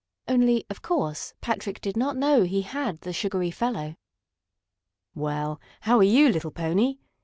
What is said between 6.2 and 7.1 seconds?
little pony?"